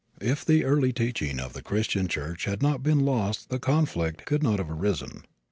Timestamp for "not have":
4.41-4.71